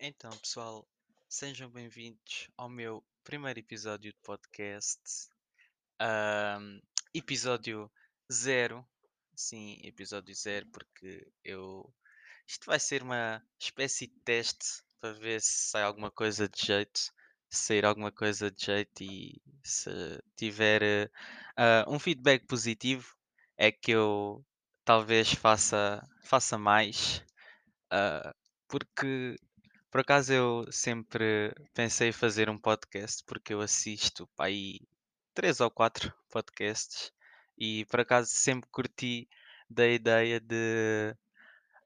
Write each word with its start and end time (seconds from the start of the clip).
Então, 0.00 0.30
pessoal, 0.38 0.88
sejam 1.28 1.68
bem-vindos 1.68 2.48
ao 2.56 2.68
meu 2.68 3.04
primeiro 3.24 3.58
episódio 3.58 4.12
de 4.12 4.18
podcast. 4.22 5.00
Ahm, 5.98 6.80
episódio 7.12 7.90
zero. 8.32 8.86
Sim, 9.34 9.76
episódio 9.82 10.32
zero, 10.36 10.68
porque 10.68 11.26
eu. 11.42 11.92
Isto 12.46 12.66
vai 12.66 12.78
ser 12.78 13.02
uma 13.02 13.42
espécie 13.58 14.06
de 14.06 14.14
teste 14.20 14.84
para 15.00 15.14
ver 15.14 15.40
se 15.40 15.70
sai 15.70 15.82
alguma 15.82 16.12
coisa 16.12 16.48
de 16.48 16.64
jeito. 16.64 17.00
Se 17.50 17.64
sair 17.66 17.84
alguma 17.84 18.12
coisa 18.12 18.52
de 18.52 18.66
jeito 18.66 19.02
e 19.02 19.42
se 19.64 19.90
tiver 20.36 21.10
ah, 21.56 21.84
um 21.88 21.98
feedback 21.98 22.46
positivo, 22.46 23.16
é 23.56 23.72
que 23.72 23.90
eu 23.90 24.46
talvez 24.84 25.32
faça, 25.32 26.08
faça 26.22 26.56
mais. 26.56 27.20
ah, 27.90 28.32
porque 28.68 29.36
por 29.90 30.00
acaso 30.00 30.32
eu 30.32 30.66
sempre 30.72 31.54
pensei 31.74 32.08
em 32.10 32.12
fazer 32.12 32.50
um 32.50 32.58
podcast 32.58 33.22
porque 33.26 33.54
eu 33.54 33.60
assisto 33.60 34.26
para 34.36 34.46
aí 34.46 34.80
três 35.34 35.60
ou 35.60 35.70
quatro 35.70 36.12
podcasts 36.30 37.12
e 37.56 37.84
por 37.86 38.00
acaso 38.00 38.30
sempre 38.30 38.68
curti 38.70 39.28
da 39.70 39.86
ideia 39.86 40.40
de 40.40 41.14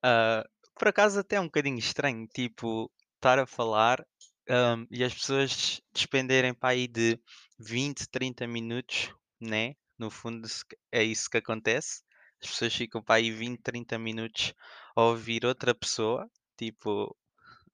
ah, 0.03 0.45
por 0.75 0.89
acaso 0.89 1.21
até 1.21 1.37
é 1.37 1.41
um 1.41 1.45
bocadinho 1.45 1.79
estranho, 1.79 2.27
tipo, 2.27 2.91
estar 3.15 3.39
a 3.39 3.47
falar 3.47 4.05
ahm, 4.49 4.87
e 4.91 5.05
as 5.05 5.15
pessoas 5.15 5.81
despenderem 5.93 6.55
para 6.55 6.71
aí 6.71 6.89
de 6.89 7.21
20, 7.59 8.09
30 8.09 8.47
minutos, 8.47 9.15
né? 9.41 9.75
No 9.99 10.11
fundo 10.11 10.49
é 10.91 11.05
isso 11.05 11.31
que 11.31 11.39
acontece. 11.39 12.03
As 12.43 12.51
pessoas 12.51 12.75
ficam 12.75 13.03
para 13.03 13.17
aí 13.17 13.31
20, 13.31 13.61
30 13.63 13.99
minutos 13.99 14.53
a 14.97 15.03
ouvir 15.03 15.45
outra 15.47 15.75
pessoa, 15.75 16.29
tipo, 16.57 17.17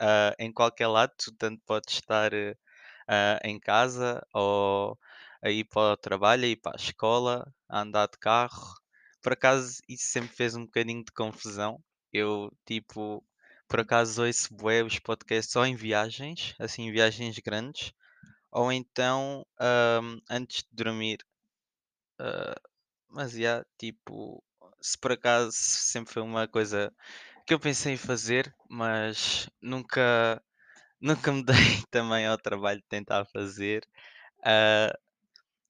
ah, 0.00 0.34
em 0.38 0.52
qualquer 0.52 0.86
lado, 0.88 1.12
tu 1.18 1.32
tanto 1.32 1.62
podes 1.66 1.94
estar 1.94 2.32
ah, 3.08 3.38
em 3.44 3.58
casa 3.60 4.22
ou 4.34 4.98
a 5.42 5.50
ir 5.50 5.64
para 5.64 5.92
o 5.92 5.96
trabalho, 5.96 6.44
a 6.44 6.48
ir 6.48 6.56
para 6.56 6.72
a 6.76 6.80
escola, 6.80 7.52
a 7.68 7.80
andar 7.82 8.08
de 8.08 8.18
carro. 8.18 8.74
Por 9.22 9.32
acaso, 9.32 9.80
isso 9.88 10.06
sempre 10.06 10.34
fez 10.36 10.54
um 10.56 10.64
bocadinho 10.64 11.04
de 11.04 11.12
confusão. 11.12 11.82
Eu, 12.12 12.50
tipo, 12.66 13.24
por 13.68 13.80
acaso 13.80 14.22
ouço 14.24 14.54
bué 14.54 14.82
podcasts 15.04 15.52
só 15.52 15.64
em 15.66 15.76
viagens, 15.76 16.54
assim, 16.58 16.90
viagens 16.92 17.38
grandes, 17.38 17.92
ou 18.52 18.72
então 18.72 19.46
ahm, 19.60 20.20
antes 20.30 20.62
de 20.64 20.68
dormir. 20.72 21.18
Ah, 22.20 22.54
mas, 23.08 23.32
já, 23.32 23.64
tipo, 23.78 24.42
se 24.80 24.98
por 24.98 25.12
acaso 25.12 25.52
sempre 25.52 26.12
foi 26.14 26.22
uma 26.22 26.48
coisa 26.48 26.92
que 27.48 27.54
eu 27.54 27.60
pensei 27.60 27.94
em 27.94 27.96
fazer, 27.96 28.54
mas 28.70 29.48
nunca 29.62 30.42
Nunca 31.00 31.32
me 31.32 31.44
dei 31.46 31.82
também 31.90 32.26
ao 32.26 32.38
trabalho 32.38 32.80
de 32.80 32.88
tentar 32.88 33.24
fazer. 33.26 33.86
ah, 34.44 34.92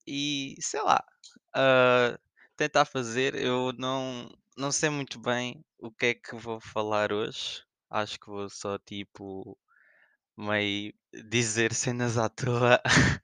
e 0.06 0.56
sei 0.60 0.82
lá, 0.82 1.04
ah, 1.54 2.18
tentar 2.56 2.84
fazer, 2.86 3.34
eu 3.36 3.72
não, 3.78 4.30
não 4.56 4.72
sei 4.72 4.90
muito 4.90 5.20
bem 5.20 5.64
o 5.78 5.90
que 5.92 6.06
é 6.06 6.14
que 6.14 6.36
vou 6.36 6.60
falar 6.60 7.12
hoje. 7.12 7.64
Acho 7.90 8.20
que 8.20 8.26
vou 8.28 8.48
só 8.50 8.78
tipo 8.78 9.58
meio 10.36 10.94
dizer 11.30 11.74
cenas 11.74 12.18
à 12.18 12.28
toa. 12.28 12.82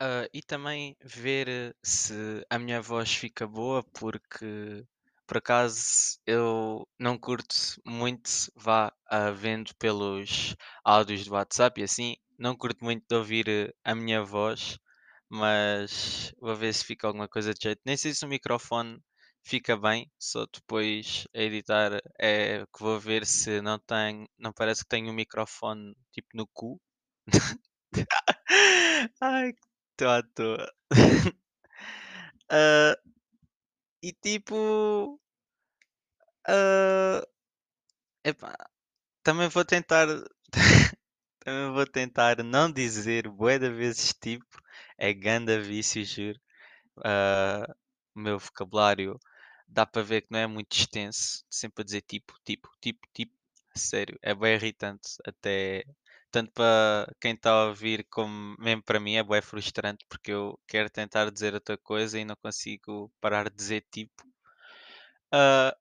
Ah, 0.00 0.28
e 0.32 0.42
também 0.42 0.96
ver 1.02 1.76
se 1.82 2.12
a 2.50 2.58
minha 2.58 2.80
voz 2.80 3.12
fica 3.14 3.46
boa, 3.46 3.82
porque 3.82 4.84
por 5.28 5.38
acaso 5.38 6.18
eu 6.26 6.88
não 6.98 7.18
curto 7.18 7.54
muito, 7.86 8.30
vá 8.56 8.92
ah, 9.08 9.30
vendo 9.30 9.74
pelos 9.76 10.56
áudios 10.84 11.24
do 11.26 11.32
WhatsApp 11.34 11.80
e 11.80 11.84
assim, 11.84 12.16
não 12.38 12.56
curto 12.56 12.84
muito 12.84 13.04
de 13.08 13.14
ouvir 13.16 13.48
eh, 13.48 13.72
a 13.84 13.94
minha 13.94 14.24
voz, 14.24 14.78
mas 15.28 16.32
vou 16.40 16.56
ver 16.56 16.72
se 16.74 16.84
fica 16.84 17.06
alguma 17.06 17.28
coisa 17.28 17.54
de 17.54 17.60
jeito. 17.62 17.80
Nem 17.86 17.96
sei 17.96 18.14
se 18.14 18.24
o 18.24 18.28
microfone 18.28 18.98
fica 19.44 19.76
bem, 19.76 20.10
só 20.18 20.46
depois 20.52 21.26
a 21.34 21.40
editar 21.42 22.00
é 22.20 22.64
que 22.66 22.80
vou 22.82 22.98
ver 22.98 23.26
se 23.26 23.60
não 23.60 23.78
tem, 23.78 24.26
não 24.38 24.52
parece 24.52 24.82
que 24.82 24.88
tenho 24.88 25.10
o 25.10 25.14
microfone 25.14 25.94
tipo 26.12 26.28
no 26.34 26.46
cu. 26.48 26.80
Ai, 29.20 29.52
Estou 29.92 30.08
à 30.10 30.22
toa. 30.22 30.72
Ah, 32.50 32.96
e 34.02 34.12
tipo. 34.12 35.20
ah, 36.46 37.22
também 39.22 39.48
vou 39.48 39.64
tentar. 39.64 40.06
também 41.40 41.72
vou 41.72 41.86
tentar 41.86 42.42
não 42.44 42.70
dizer 42.72 43.28
bué 43.28 43.58
de 43.58 43.70
vezes 43.70 44.12
tipo. 44.14 44.46
É 44.98 45.12
ganda 45.14 45.60
vício, 45.60 46.04
juro. 46.04 46.40
Ah, 47.04 47.66
o 48.16 48.20
meu 48.20 48.38
vocabulário 48.38 49.18
dá 49.68 49.86
para 49.86 50.02
ver 50.02 50.22
que 50.22 50.28
não 50.32 50.40
é 50.40 50.46
muito 50.46 50.76
extenso. 50.76 51.44
Sempre 51.50 51.82
a 51.82 51.84
dizer 51.86 52.02
tipo, 52.02 52.34
tipo, 52.44 52.70
tipo, 52.80 53.00
tipo. 53.14 53.34
Sério, 53.76 54.18
é 54.22 54.34
bem 54.34 54.54
irritante. 54.56 55.10
Até 55.26 55.84
tanto 56.30 56.52
para 56.52 57.12
quem 57.20 57.34
está 57.34 57.50
a 57.52 57.66
ouvir 57.66 58.06
como 58.10 58.56
mesmo 58.58 58.82
para 58.82 59.00
mim 59.00 59.14
é 59.16 59.22
bem 59.24 59.42
frustrante 59.42 60.04
porque 60.08 60.32
eu 60.32 60.58
quero 60.66 60.90
tentar 60.90 61.30
dizer 61.30 61.54
outra 61.54 61.76
coisa 61.78 62.18
e 62.18 62.24
não 62.24 62.36
consigo 62.36 63.12
parar 63.20 63.48
de 63.50 63.56
dizer 63.56 63.86
tipo. 63.90 64.22
Ah, 65.32 65.72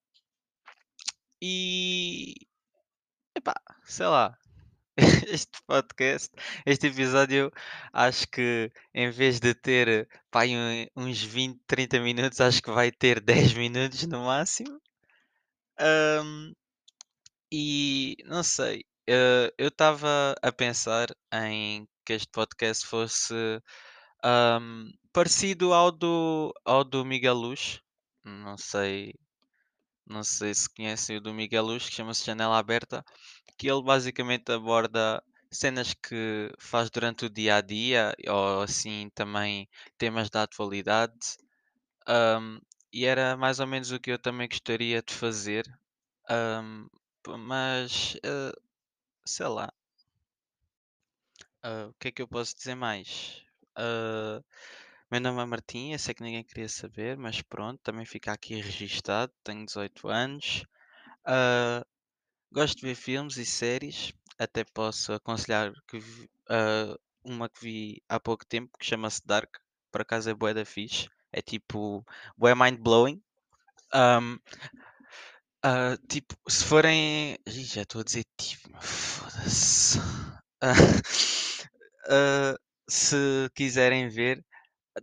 e 1.41 2.33
epá, 3.35 3.53
sei 3.85 4.05
lá, 4.07 4.37
este 5.27 5.59
podcast, 5.67 6.29
este 6.65 6.87
episódio, 6.87 7.51
acho 7.93 8.27
que 8.29 8.71
em 8.93 9.09
vez 9.11 9.39
de 9.39 9.53
ter 9.55 10.09
pá, 10.31 10.45
um- 10.45 10.87
uns 11.05 11.21
20, 11.23 11.61
30 11.67 11.99
minutos, 12.01 12.41
acho 12.41 12.61
que 12.61 12.71
vai 12.71 12.91
ter 12.91 13.21
10 13.21 13.53
minutos 13.53 14.05
no 14.07 14.25
máximo. 14.25 14.81
Ahm, 15.79 16.53
e 17.51 18.17
não 18.25 18.43
sei, 18.43 18.85
eh, 19.07 19.53
eu 19.57 19.67
estava 19.69 20.35
a 20.41 20.51
pensar 20.51 21.07
em 21.33 21.87
que 22.05 22.13
este 22.13 22.29
podcast 22.31 22.85
fosse 22.85 23.33
ahm, 24.23 24.91
parecido 25.13 25.73
ao 25.73 25.91
do, 25.91 26.53
ao 26.65 26.83
do 26.83 27.05
Miguel 27.05 27.35
Luz. 27.35 27.81
Não 28.23 28.57
sei, 28.57 29.13
não 30.07 30.23
sei 30.23 30.53
se 30.55 30.69
conhecem 30.73 31.17
o 31.17 31.21
do 31.21 31.33
Miguel 31.33 31.65
Luz, 31.65 31.87
que 31.89 31.95
chama-se 31.95 32.25
Janela 32.25 32.57
Aberta, 32.59 33.03
que 33.57 33.69
ele 33.69 33.83
basicamente 33.83 34.51
aborda 34.51 35.23
cenas 35.51 35.93
que 35.95 36.51
faz 36.59 36.89
durante 36.89 37.25
o 37.25 37.29
dia 37.29 37.57
a 37.57 37.61
dia, 37.61 38.15
ou 38.29 38.61
assim 38.63 39.09
também 39.15 39.69
temas 39.97 40.29
da 40.29 40.43
atualidade. 40.43 41.37
ahm, 42.07 42.59
e 42.93 43.05
era 43.05 43.37
mais 43.37 43.59
ou 43.59 43.67
menos 43.67 43.91
o 43.91 43.99
que 43.99 44.11
eu 44.11 44.19
também 44.19 44.47
gostaria 44.49 45.01
de 45.03 45.13
fazer. 45.13 45.65
p- 47.23 47.37
mas 47.37 48.17
eh, 48.23 48.51
sei 49.27 49.47
lá, 49.47 49.71
ah, 51.63 51.87
o 51.89 51.93
que 51.99 52.07
é 52.09 52.11
que 52.11 52.21
eu 52.21 52.27
posso 52.27 52.55
dizer 52.55 52.75
mais? 52.75 53.41
Ah, 53.75 54.41
meu 55.11 55.21
nome 55.21 55.41
é 55.41 55.45
Martim, 55.45 55.91
eu 55.93 55.99
sei 55.99 56.13
que 56.15 56.23
ninguém 56.23 56.43
queria 56.43 56.69
saber, 56.69 57.17
mas 57.17 57.41
pronto, 57.41 57.79
também 57.83 58.05
fica 58.05 58.31
aqui 58.33 58.55
registado. 58.61 59.31
Tenho 59.43 59.65
18 59.65 60.07
anos. 60.09 60.65
ah, 61.25 61.85
gosto 62.53 62.77
de 62.79 62.87
ver 62.87 62.95
filmes 62.95 63.37
e 63.37 63.45
séries. 63.45 64.13
Até 64.39 64.63
posso 64.65 65.13
aconselhar 65.13 65.73
que 65.87 65.99
vi- 65.99 66.29
uma 67.23 67.49
que 67.49 67.59
vi 67.61 68.03
há 68.09 68.19
pouco 68.19 68.45
tempo 68.45 68.77
que 68.77 68.85
chama-se 68.85 69.21
Dark. 69.25 69.57
Por 69.91 70.01
acaso 70.01 70.29
é 70.29 70.33
bué 70.33 70.53
da 70.53 70.65
fixe. 70.65 71.09
É 71.31 71.41
tipo, 71.41 72.05
bué 72.37 72.55
mind-blowing. 72.55 73.21
Ahm, 73.93 74.39
ah, 75.67 75.97
tipo, 76.07 76.35
se 76.47 76.63
forem. 76.63 77.37
Ih, 77.45 77.63
já 77.63 77.81
estou 77.81 78.01
a 78.01 78.03
dizer 78.03 78.25
tipo, 78.37 78.69
foda-se. 78.81 79.99
Ah, 80.61 80.71
ah, 82.09 82.55
se 82.89 83.49
quiserem 83.55 84.07
ver, 84.09 84.43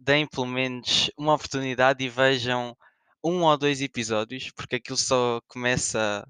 deem 0.00 0.26
pelo 0.26 0.46
menos 0.46 1.11
uma 1.19 1.34
oportunidade 1.34 2.05
e 2.05 2.08
vejam 2.08 2.76
um 3.25 3.43
ou 3.43 3.58
dois 3.58 3.81
episódios, 3.82 4.50
porque 4.52 4.76
aquilo 4.76 4.96
só 4.99 5.40
começa, 5.49 6.26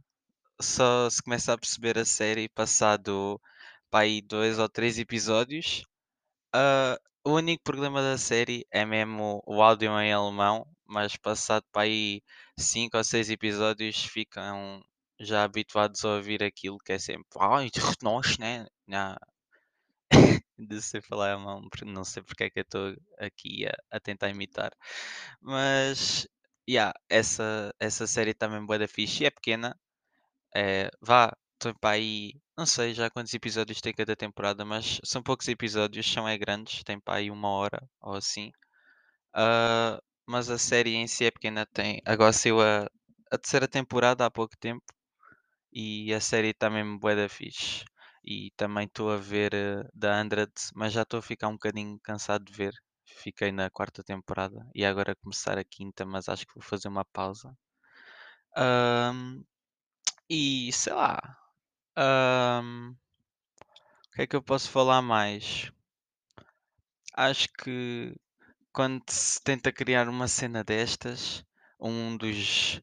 só 0.60 1.08
se 1.10 1.22
começa 1.22 1.52
a 1.52 1.58
perceber 1.58 1.98
a 1.98 2.04
série 2.04 2.48
passado 2.48 3.40
aí 3.92 4.20
dois 4.22 4.58
ou 4.58 4.68
três 4.68 4.98
episódios. 4.98 5.84
O 7.24 7.32
único 7.34 7.62
problema 7.64 8.02
da 8.02 8.18
série 8.18 8.66
é 8.70 8.84
mesmo 8.84 9.42
o 9.46 9.62
áudio 9.62 9.98
em 10.00 10.12
alemão, 10.12 10.66
mas 10.94 11.16
passado 11.16 11.64
para 11.72 11.82
aí 11.82 12.22
cinco 12.58 12.96
ou 12.98 13.04
seis 13.04 13.28
episódios 13.30 14.04
ficam 14.04 14.82
já 15.20 15.44
habituados 15.44 16.04
a 16.04 16.10
ouvir 16.16 16.42
aquilo 16.42 16.78
que 16.78 16.92
é 16.92 16.98
sempre 16.98 17.26
ai, 17.40 17.70
nós, 18.02 18.38
né? 18.38 18.66
Nha." 18.88 19.16
De 20.58 20.80
sei 20.82 21.00
falar 21.02 21.32
alemão, 21.32 21.62
porque 21.68 21.84
não 21.84 22.04
sei 22.04 22.22
porque 22.22 22.44
é 22.44 22.50
que 22.50 22.60
eu 22.60 22.62
estou 22.62 22.96
aqui 23.18 23.66
a, 23.66 23.74
a 23.96 24.00
tentar 24.00 24.30
imitar. 24.30 24.72
Mas, 25.40 26.26
yeah, 26.68 26.92
essa, 27.08 27.74
essa 27.80 28.06
série 28.06 28.34
também 28.34 28.58
é 28.62 28.66
bué 28.66 28.78
da 28.78 28.88
fixe. 28.88 29.24
É 29.26 29.30
pequena. 29.30 29.76
É, 30.56 30.90
vá, 31.02 31.32
estou 31.54 31.74
para 31.80 31.96
aí 31.96 32.34
não 32.56 32.66
sei 32.66 32.94
já 32.94 33.10
quantos 33.10 33.34
episódios 33.34 33.80
tem 33.80 33.92
cada 33.92 34.14
temporada, 34.16 34.64
mas 34.64 35.00
são 35.04 35.22
poucos 35.22 35.48
episódios, 35.48 36.10
são 36.10 36.28
é 36.28 36.38
grandes, 36.38 36.84
tem 36.84 37.00
para 37.00 37.18
aí 37.18 37.30
uma 37.30 37.48
hora 37.50 37.82
ou 38.00 38.14
assim. 38.14 38.52
Ah, 39.34 40.00
mas 40.26 40.50
a 40.50 40.58
série 40.58 40.94
em 40.96 41.06
si 41.06 41.24
é 41.24 41.30
pequena, 41.30 41.66
tem. 41.66 42.00
Agora 42.04 42.32
saiu 42.32 42.60
a, 42.62 42.86
a 43.30 43.38
terceira 43.38 43.68
temporada 43.68 44.24
há 44.26 44.30
pouco 44.30 44.56
tempo 44.58 44.84
e 45.72 46.12
a 46.14 46.20
série 46.20 46.50
está 46.50 46.70
mesmo 46.70 46.98
bué 46.98 47.14
da 47.16 47.28
fixe. 47.28 47.84
E 48.24 48.50
também 48.56 48.86
estou 48.86 49.10
a 49.12 49.16
ver 49.18 49.52
uh, 49.54 49.88
The 49.98 50.10
Hundred, 50.22 50.52
mas 50.74 50.92
já 50.94 51.02
estou 51.02 51.18
a 51.20 51.22
ficar 51.22 51.48
um 51.48 51.54
bocadinho 51.54 51.98
cansado 52.02 52.44
de 52.44 52.52
ver. 52.54 52.74
Fiquei 53.06 53.52
na 53.52 53.70
quarta 53.70 54.02
temporada 54.04 54.66
e 54.74 54.84
agora 54.84 55.16
começar 55.16 55.58
a 55.58 55.64
quinta, 55.64 56.04
mas 56.06 56.28
acho 56.28 56.46
que 56.46 56.54
vou 56.54 56.62
fazer 56.64 56.88
uma 56.88 57.04
pausa. 57.06 57.56
Ahm, 58.56 59.44
e 60.30 60.72
sei 60.72 60.92
lá. 60.94 61.20
ahm, 61.96 62.96
o 64.08 64.12
que 64.16 64.22
é 64.22 64.26
que 64.26 64.34
eu 64.34 64.42
posso 64.42 64.70
falar 64.70 65.02
mais? 65.02 65.70
Acho 67.16 67.48
que 67.58 68.14
quando 68.74 69.02
se 69.10 69.40
tenta 69.42 69.72
criar 69.72 70.08
uma 70.08 70.28
cena 70.28 70.64
destas, 70.64 71.44
um 71.80 72.16
dos 72.16 72.80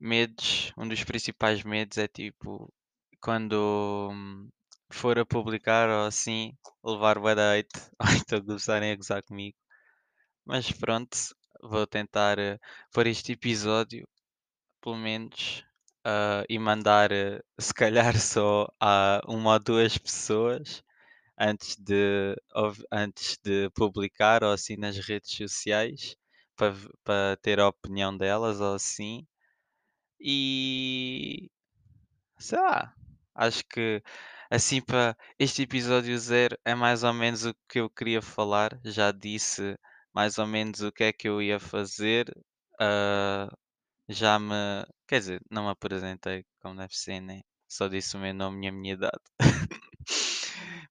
medos, 0.00 0.72
um 0.78 0.88
dos 0.88 1.04
principais 1.04 1.62
medos 1.62 1.98
é 1.98 2.08
tipo 2.08 2.72
quando 3.20 4.10
hum, 4.12 4.48
for 4.90 5.18
a 5.18 5.26
publicar 5.26 5.90
ou 5.90 6.06
assim, 6.06 6.52
levar 6.84 7.18
de 7.20 7.40
hate, 7.42 7.68
ou 8.00 8.08
então 8.16 8.42
começarem 8.44 8.92
a 8.92 8.96
gozar 8.96 9.22
comigo. 9.24 9.56
Mas 10.46 10.72
pronto, 10.72 11.16
vou 11.62 11.86
tentar 11.86 12.38
eh, 12.38 12.58
pôr 12.92 13.06
este 13.06 13.32
episódio, 13.32 14.08
pelo 14.82 14.96
menos, 14.96 15.64
ah, 16.04 16.44
e 16.48 16.58
mandar 16.58 17.12
eh, 17.12 17.42
se 17.58 17.74
calhar 17.74 18.14
só 18.20 18.68
a 18.80 19.20
uma 19.28 19.54
ou 19.54 19.60
duas 19.60 19.98
pessoas 19.98 20.82
antes 21.38 21.76
de, 21.76 22.36
antes 22.92 23.38
de 23.44 23.70
publicar 23.70 24.42
ou 24.44 24.52
assim 24.52 24.76
nas 24.76 24.96
redes 24.98 25.32
sociais 25.36 26.16
para 26.56 26.74
para 27.04 27.36
ter 27.38 27.60
a 27.60 27.68
opinião 27.68 28.16
delas 28.16 28.60
ou 28.60 28.74
assim. 28.74 29.26
E 30.20 31.50
sei 32.38 32.58
lá, 32.60 32.94
acho 33.34 33.64
que 33.70 34.02
assim 34.50 34.80
para 34.82 35.16
este 35.38 35.62
episódio 35.62 36.18
zero 36.18 36.58
é 36.64 36.74
mais 36.74 37.02
ou 37.04 37.12
menos 37.14 37.44
o 37.46 37.54
que 37.68 37.80
eu 37.80 37.90
queria 37.90 38.22
falar. 38.22 38.80
Já 38.84 39.12
disse 39.12 39.76
mais 40.14 40.38
ou 40.38 40.46
menos 40.46 40.80
o 40.82 40.92
que 40.92 41.04
é 41.04 41.12
que 41.12 41.28
eu 41.28 41.42
ia 41.42 41.60
fazer. 41.60 42.26
ah, 42.80 43.48
já 44.08 44.38
me, 44.38 44.54
quer 45.08 45.20
dizer, 45.20 45.42
não 45.50 45.64
me 45.64 45.70
apresentei 45.70 46.44
como 46.60 46.76
deve 46.76 46.94
ser, 46.96 47.20
né? 47.20 47.42
Só 47.68 47.88
disse 47.88 48.16
o 48.16 48.20
meu 48.20 48.34
nome 48.34 48.66
e 48.66 48.68
a 48.68 48.72
minha 48.72 48.94
idade. 48.94 49.20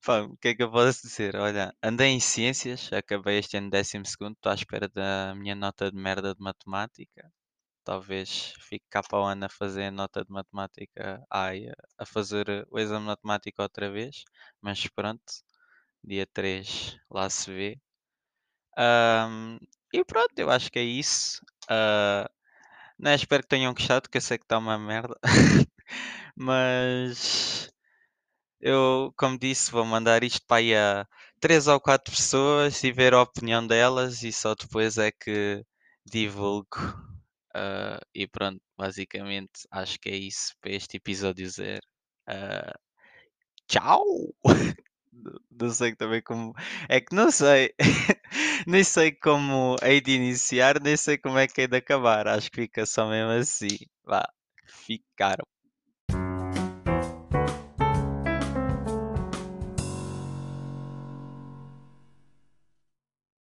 Pá, 0.06 0.22
o 0.22 0.38
que 0.38 0.50
é 0.50 0.56
que 0.56 0.64
eu 0.64 0.72
posso 0.72 1.02
dizer? 1.02 1.36
Olha, 1.36 1.74
andei 1.84 2.10
em 2.12 2.20
ciências, 2.20 2.92
acabei 2.94 3.40
este 3.40 3.58
ano 3.58 3.70
décimo 3.70 4.06
segundo, 4.06 4.34
estou 4.36 4.52
à 4.52 4.56
espera 4.56 4.88
da 4.88 5.34
minha 5.36 5.56
nota 5.56 5.92
de 5.92 5.98
merda 5.98 6.34
de 6.36 6.42
matemática. 6.42 7.32
Talvez 7.84 8.54
fique 8.62 8.86
cá 8.90 9.02
para 9.04 9.20
o 9.20 9.26
ano 9.26 9.46
a 9.46 9.50
fazer 9.50 9.86
a 9.86 9.92
nota 9.92 10.24
de 10.26 10.32
matemática, 10.32 11.24
ai, 11.32 11.68
a 11.98 12.06
fazer 12.06 12.68
o 12.72 12.80
exame 12.80 13.02
de 13.06 13.08
matemática 13.08 13.64
outra 13.64 13.92
vez, 13.92 14.24
mas 14.62 14.88
pronto, 14.88 15.24
dia 16.04 16.28
3 16.34 16.98
lá 17.10 17.30
se 17.30 17.52
vê. 17.52 17.80
Ahm, 18.78 19.58
e 19.94 20.04
pronto, 20.06 20.38
eu 20.40 20.50
acho 20.52 20.72
que 20.72 20.80
é 20.80 20.84
isso. 20.84 21.42
Né, 22.98 23.16
espero 23.16 23.44
que 23.44 23.50
tenham 23.50 23.74
gostado, 23.74 24.10
que 24.10 24.18
eu 24.18 24.22
sei 24.22 24.38
que 24.38 24.46
está 24.46 24.58
uma 24.58 24.78
merda. 24.78 25.18
Mas 26.36 27.72
eu, 28.66 29.14
como 29.18 29.38
disse, 29.40 29.72
vou 29.72 29.86
mandar 29.86 30.24
isto 30.24 30.42
para 30.48 30.58
aí 30.58 30.76
a 30.76 31.08
três 31.40 31.68
ou 31.68 31.80
quatro 31.80 32.14
pessoas 32.16 32.84
e 32.84 32.92
ver 32.92 33.14
a 33.14 33.22
opinião 33.22 33.66
delas 33.66 34.24
e 34.24 34.32
só 34.32 34.56
depois 34.56 34.98
é 34.98 35.12
que 35.12 35.64
divulgo. 36.06 36.68
Ah, 37.54 38.00
e 38.14 38.28
pronto, 38.28 38.62
basicamente 38.78 39.52
acho 39.72 40.00
que 40.00 40.10
é 40.10 40.16
isso 40.16 40.54
para 40.62 40.72
este 40.72 40.98
episódio 40.98 41.50
zero. 41.50 41.82
Ah, 42.28 42.74
tchau! 43.68 44.04
Não 45.52 45.70
sei 45.72 45.96
também 45.96 46.22
como. 46.22 46.54
É 46.90 47.00
que 47.02 47.16
não 47.16 47.32
sei. 47.32 47.74
Nem 48.68 48.84
sei 48.84 49.12
como 49.14 49.76
hei 49.84 50.02
de 50.02 50.12
iniciar, 50.14 50.80
nem 50.82 50.98
sei 50.98 51.18
como 51.18 51.38
é 51.40 51.48
que 51.48 51.62
hei 51.62 51.68
de 51.68 51.78
acabar. 51.78 52.28
Acho 52.28 52.52
que 52.52 52.62
fica 52.64 52.86
só 52.86 53.08
mesmo 53.10 53.32
assim. 53.32 53.78
Vá, 54.04 54.28
ficaram. 54.68 55.46